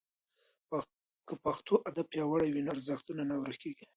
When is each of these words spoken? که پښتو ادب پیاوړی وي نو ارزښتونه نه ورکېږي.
که 1.27 1.33
پښتو 1.45 1.73
ادب 1.89 2.05
پیاوړی 2.11 2.49
وي 2.51 2.61
نو 2.65 2.71
ارزښتونه 2.75 3.21
نه 3.29 3.35
ورکېږي. 3.41 3.85